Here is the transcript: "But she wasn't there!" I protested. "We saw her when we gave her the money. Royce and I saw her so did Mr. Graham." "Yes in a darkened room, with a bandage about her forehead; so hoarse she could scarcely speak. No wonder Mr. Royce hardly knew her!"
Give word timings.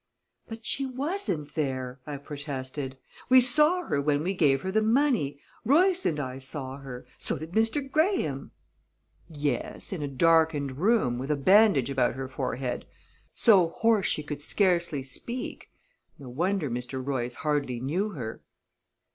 "But 0.47 0.65
she 0.65 0.87
wasn't 0.87 1.53
there!" 1.53 1.99
I 2.07 2.17
protested. 2.17 2.97
"We 3.29 3.39
saw 3.39 3.83
her 3.85 4.01
when 4.01 4.23
we 4.23 4.33
gave 4.33 4.63
her 4.63 4.71
the 4.71 4.81
money. 4.81 5.39
Royce 5.63 6.07
and 6.07 6.19
I 6.19 6.39
saw 6.39 6.77
her 6.77 7.05
so 7.19 7.37
did 7.37 7.51
Mr. 7.51 7.87
Graham." 7.87 8.49
"Yes 9.29 9.93
in 9.93 10.01
a 10.01 10.07
darkened 10.07 10.79
room, 10.79 11.19
with 11.19 11.29
a 11.29 11.35
bandage 11.35 11.91
about 11.91 12.15
her 12.15 12.27
forehead; 12.27 12.87
so 13.31 13.69
hoarse 13.69 14.07
she 14.07 14.23
could 14.23 14.41
scarcely 14.41 15.03
speak. 15.03 15.69
No 16.17 16.29
wonder 16.29 16.67
Mr. 16.71 16.99
Royce 17.05 17.35
hardly 17.35 17.79
knew 17.79 18.09
her!" 18.13 18.41